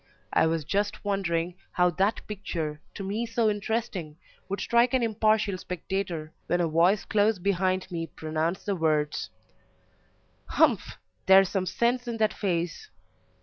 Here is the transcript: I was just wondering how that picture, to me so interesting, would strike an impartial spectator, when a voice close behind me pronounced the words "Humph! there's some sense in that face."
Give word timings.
I 0.33 0.47
was 0.47 0.65
just 0.65 1.05
wondering 1.05 1.53
how 1.73 1.91
that 1.91 2.25
picture, 2.27 2.81
to 2.95 3.03
me 3.03 3.27
so 3.27 3.51
interesting, 3.51 4.17
would 4.49 4.59
strike 4.59 4.95
an 4.95 5.03
impartial 5.03 5.59
spectator, 5.59 6.31
when 6.47 6.59
a 6.59 6.67
voice 6.67 7.05
close 7.05 7.37
behind 7.37 7.91
me 7.91 8.07
pronounced 8.07 8.65
the 8.65 8.75
words 8.75 9.29
"Humph! 10.47 10.97
there's 11.27 11.49
some 11.49 11.67
sense 11.67 12.07
in 12.07 12.17
that 12.17 12.33
face." 12.33 12.89